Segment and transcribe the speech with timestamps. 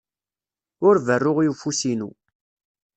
[0.87, 2.09] Ur berru i ufus-inu.